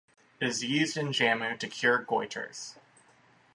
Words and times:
It 0.39 0.47
is 0.47 0.63
used 0.63 0.97
in 0.97 1.09
Jammu 1.09 1.59
to 1.59 1.67
cure 1.67 1.99
goitres. 2.03 2.73